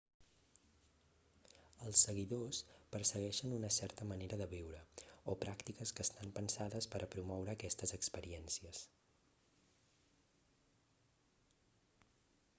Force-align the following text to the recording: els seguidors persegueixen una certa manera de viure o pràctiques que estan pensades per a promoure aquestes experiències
els 1.87 1.99
seguidors 2.05 2.61
persegueixen 2.95 3.53
una 3.57 3.69
certa 3.75 4.07
manera 4.13 4.39
de 4.41 4.47
viure 4.53 4.79
o 5.33 5.35
pràctiques 5.43 5.91
que 5.99 6.05
estan 6.09 6.31
pensades 6.39 6.89
per 6.95 7.01
a 7.07 7.09
promoure 7.17 7.53
aquestes 7.55 7.93
experiències 7.97 8.81